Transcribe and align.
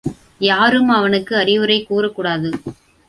யாரும் 0.39 0.89
அவனுக்கு 0.89 1.35
அறிவுரை 1.35 1.85
கூறக்கூடாது. 1.89 2.51